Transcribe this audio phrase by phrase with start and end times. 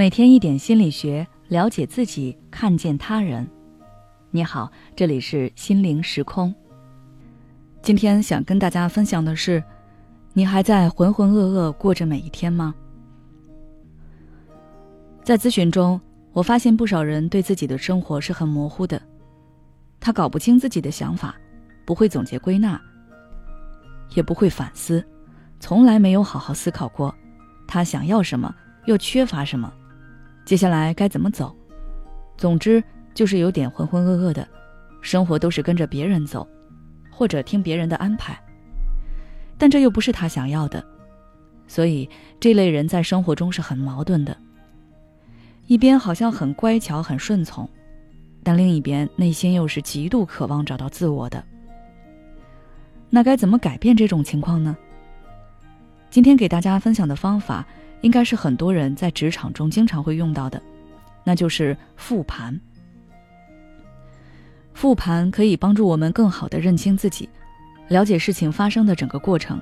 [0.00, 3.46] 每天一点心理学，了解自己，看见他人。
[4.30, 6.54] 你好，这里是心灵时空。
[7.82, 9.62] 今天想跟大家分享的是，
[10.32, 12.74] 你还在浑浑噩噩过着每一天吗？
[15.22, 16.00] 在咨询中，
[16.32, 19.02] 我发现不少人对自己的生活是很模糊的，
[20.00, 21.36] 他搞不清自己的想法，
[21.84, 22.80] 不会总结归纳，
[24.14, 25.04] 也不会反思，
[25.58, 27.14] 从来没有好好思考过，
[27.68, 28.54] 他想要什么，
[28.86, 29.70] 又缺乏什么。
[30.50, 31.54] 接下来该怎么走？
[32.36, 32.82] 总之
[33.14, 34.48] 就是有点浑浑噩噩的，
[35.00, 36.44] 生活都是跟着别人走，
[37.08, 38.36] 或者听别人的安排。
[39.56, 40.84] 但这又不是他想要的，
[41.68, 42.10] 所以
[42.40, 44.36] 这类人在生活中是很矛盾的。
[45.68, 47.70] 一边好像很乖巧、很顺从，
[48.42, 51.40] 但另一边内心又是极度渴望找到自我的。
[53.08, 54.76] 那该怎么改变这种情况呢？
[56.10, 57.64] 今天给大家分享的方法。
[58.02, 60.60] 应该是很多人在职场中经常会用到的，
[61.24, 62.58] 那就是复盘。
[64.72, 67.28] 复盘可以帮助我们更好的认清自己，
[67.88, 69.60] 了解事情发生的整个过程，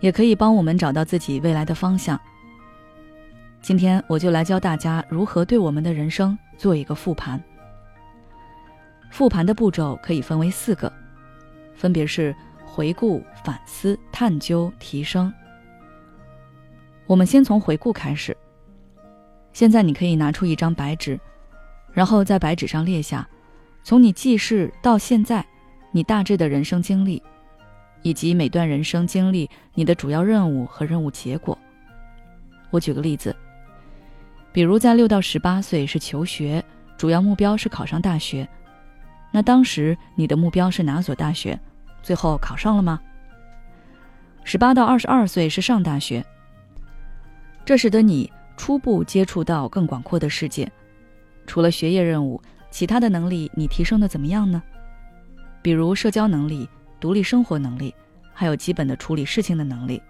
[0.00, 2.20] 也可以帮我们找到自己未来的方向。
[3.62, 7.42] 今天我就来教大家如何对我们的人生做一个复盘。
[9.10, 10.92] 复盘的步骤可以分为四个，
[11.74, 12.34] 分别是
[12.66, 15.32] 回顾、反思、探究、提升。
[17.08, 18.36] 我们先从回顾开始。
[19.54, 21.18] 现在你可以拿出一张白纸，
[21.90, 23.26] 然后在白纸上列下，
[23.82, 25.44] 从你记事到现在，
[25.90, 27.22] 你大致的人生经历，
[28.02, 31.58] 以及每段人生经历你的主要任务和任务结果。
[32.68, 33.34] 我举个例子，
[34.52, 36.62] 比如在六到十八岁是求学，
[36.98, 38.46] 主要目标是考上大学，
[39.32, 41.58] 那当时你的目标是哪所大学？
[42.02, 43.00] 最后考上了吗？
[44.44, 46.22] 十八到二十二岁是上大学。
[47.68, 50.72] 这使得你初步接触到更广阔的世界，
[51.46, 54.62] 除了学业任务，其他的能力你提升的怎么样呢？
[55.60, 56.66] 比如社交能力、
[56.98, 57.94] 独立生活能力，
[58.32, 60.00] 还有基本的处理事情的能力。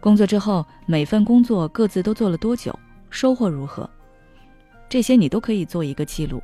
[0.00, 2.74] 工作之后，每份工作各自都做了多久，
[3.10, 3.86] 收获如何？
[4.88, 6.42] 这些你都可以做一个记录。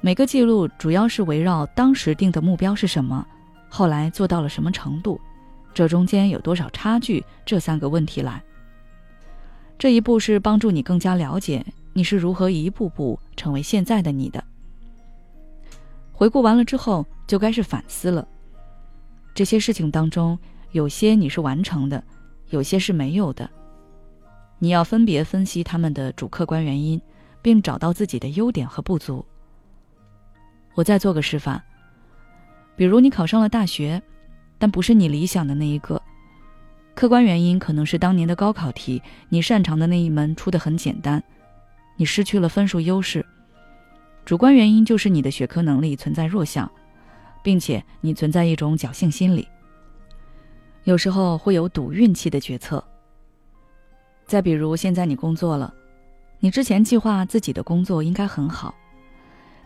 [0.00, 3.26] 每个记录主要是围绕当时定的目标是什么，
[3.68, 5.20] 后来做到了什么程度，
[5.74, 8.42] 这中间有多少差距，这三个问题来。
[9.78, 14.42] 这一步是帮助你更加了解你是如何一步步成为现在的你的。
[16.12, 18.26] 回顾完了之后，就该是反思了。
[19.34, 20.38] 这些事情当中，
[20.72, 22.02] 有些你是完成的，
[22.50, 23.50] 有些是没有的。
[24.60, 27.00] 你要分别分析他们的主客观原因，
[27.42, 29.24] 并找到自己的优点和不足。
[30.74, 31.62] 我再做个示范。
[32.76, 34.02] 比如你考上了大学，
[34.58, 36.00] 但不是你理想的那一个。
[36.94, 41.22] 客观原因可能是当年的高考题，你擅长的那一门出的很简单，
[41.96, 43.20] 你失去了分数优势；
[44.24, 46.70] 主观原因就是你的学科能力存在弱项，
[47.42, 49.48] 并且你存在一种侥幸心理。
[50.84, 52.82] 有时候会有赌运气的决策。
[54.24, 55.74] 再比如现在你工作了，
[56.38, 58.72] 你之前计划自己的工作应该很好，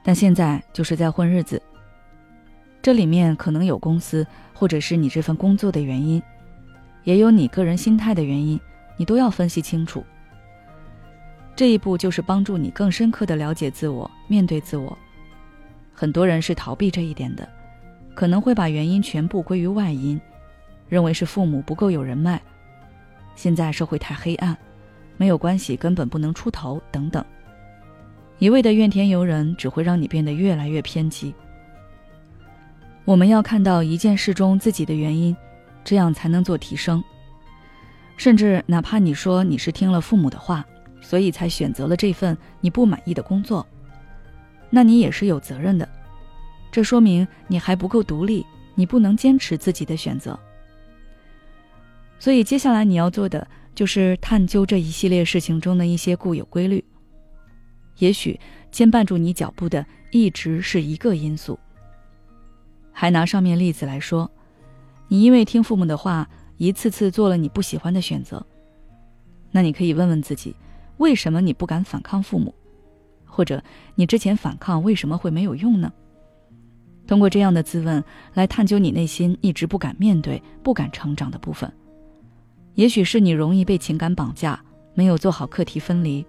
[0.02, 1.60] 但现在就是在混日子。
[2.80, 6.22] 这里面可能有公司或者是你这份工作的原因。
[7.08, 8.60] 也有你个人心态的原因，
[8.98, 10.04] 你都要分析清楚。
[11.56, 14.96] 这一步就是帮助你更深刻的了解自我，面对自我。
[15.90, 17.48] 很多人是逃避这一点的，
[18.14, 20.20] 可能会把原因全部归于外因，
[20.86, 22.38] 认为是父母不够有人脉，
[23.34, 24.54] 现在社会太黑暗，
[25.16, 27.24] 没有关系根本不能出头等等，
[28.38, 31.34] 一味的怨天尤人只会让你变得越来越偏激。
[33.06, 35.34] 我们要看到一件事中自己的原因。
[35.88, 37.02] 这样才能做提升。
[38.18, 40.62] 甚至哪怕你说你是听了父母的话，
[41.00, 43.66] 所以才选择了这份你不满意的工作，
[44.68, 45.88] 那你也是有责任的。
[46.70, 48.44] 这说明你还不够独立，
[48.74, 50.38] 你不能坚持自己的选择。
[52.18, 56.84] 所以接下来你要做的就是探究这一系列事情中的一些固有规律。
[57.96, 58.38] 也许
[58.70, 61.58] 牵绊住你脚步的一直是一个因素。
[62.92, 64.30] 还拿上面例子来说。
[65.08, 66.28] 你因为听父母的话，
[66.58, 68.44] 一次次做了你不喜欢的选择。
[69.50, 70.54] 那你可以问问自己，
[70.98, 72.54] 为什么你不敢反抗父母？
[73.24, 73.62] 或者
[73.94, 75.92] 你之前反抗为什么会没有用呢？
[77.06, 81.72] 通过这样的自问来探究你内心一直不敢面对、不敢成长的部分。
[82.74, 84.62] 也许是你容易被情感绑架，
[84.92, 86.22] 没有做好课题分离；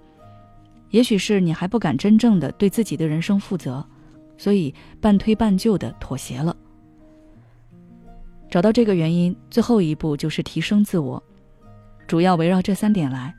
[0.92, 3.86] 也许是你还不敢真正的对自己的人生负责，
[4.38, 6.56] 所以半推半就的妥协了。
[8.50, 11.22] 找到这个原因，最后一步就是提升自我，
[12.08, 13.34] 主要围绕这三点来。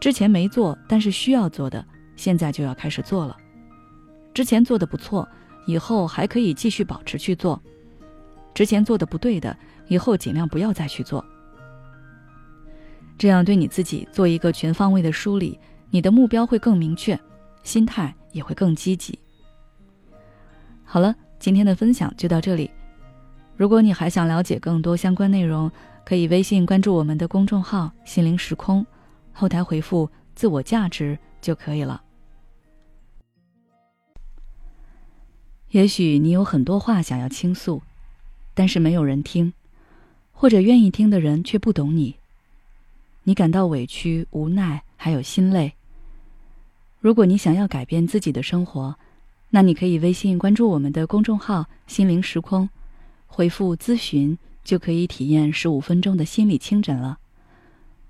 [0.00, 1.84] 之前没做但是需要做的，
[2.14, 3.36] 现在就要开始做了。
[4.32, 5.26] 之前做的不错，
[5.66, 7.58] 以后还可以继续保持去做；
[8.54, 9.56] 之前做的不对的，
[9.88, 11.24] 以后尽量不要再去做。
[13.16, 15.58] 这样对你自己做一个全方位的梳理，
[15.90, 17.18] 你的目标会更明确，
[17.62, 19.18] 心态也会更积极。
[20.84, 22.70] 好了，今天的分享就到这里。
[23.56, 25.70] 如果你还想了解更多相关内容，
[26.04, 28.84] 可以微信关注我们的公众号“心灵时空”，
[29.32, 32.02] 后台回复“自我价值”就可以了。
[35.70, 37.80] 也许你有很多话想要倾诉，
[38.54, 39.52] 但是没有人听，
[40.32, 42.16] 或者愿意听的人却不懂你。
[43.22, 45.72] 你感到委屈、无奈，还有心累。
[47.00, 48.96] 如果你想要改变自己的生活，
[49.50, 52.68] 那你可以微信关注我们的公众号“心灵时空”。
[53.26, 57.18] 回复咨询就可以体验十五分钟的心理清诊了。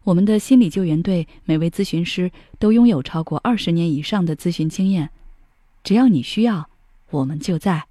[0.05, 5.11] 我们的心理救援队每位咨询师都拥有超过二十年以上的咨询经验，
[5.83, 6.69] 只要你需要，
[7.11, 7.87] 我们就在。